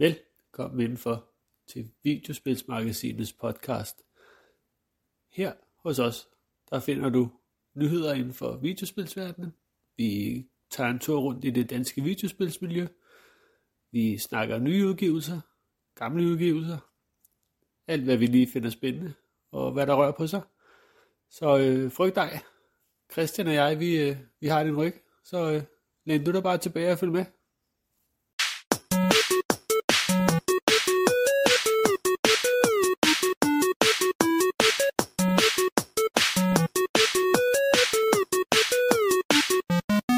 Velkommen 0.00 0.80
indenfor 0.80 1.28
til 1.66 1.90
Videospilsmagasinets 2.02 3.32
podcast. 3.32 4.02
Her 5.28 5.52
hos 5.76 5.98
os, 5.98 6.28
der 6.70 6.80
finder 6.80 7.08
du 7.10 7.28
nyheder 7.74 8.14
inden 8.14 8.34
for 8.34 8.56
videospilsverdenen. 8.56 9.54
Vi 9.96 10.46
tager 10.70 10.90
en 10.90 10.98
tur 10.98 11.20
rundt 11.20 11.44
i 11.44 11.50
det 11.50 11.70
danske 11.70 12.02
videospilsmiljø. 12.02 12.86
Vi 13.90 14.18
snakker 14.18 14.58
nye 14.58 14.86
udgivelser, 14.86 15.40
gamle 15.94 16.26
udgivelser, 16.26 16.78
alt 17.86 18.04
hvad 18.04 18.16
vi 18.16 18.26
lige 18.26 18.46
finder 18.46 18.70
spændende, 18.70 19.14
og 19.50 19.72
hvad 19.72 19.86
der 19.86 19.94
rører 19.94 20.12
på 20.12 20.26
sig. 20.26 20.42
Så 21.30 21.58
øh, 21.58 21.92
frygt 21.92 22.14
dig. 22.14 22.40
Christian 23.12 23.46
og 23.46 23.54
jeg, 23.54 23.80
vi, 23.80 24.00
øh, 24.00 24.16
vi 24.40 24.46
har 24.46 24.64
din 24.64 24.76
ryg, 24.76 24.94
så 25.24 25.52
øh, 25.52 25.62
læn 26.04 26.24
du 26.24 26.32
dig 26.32 26.42
bare 26.42 26.58
tilbage 26.58 26.92
og 26.92 26.98
følg 26.98 27.12
med. 27.12 27.24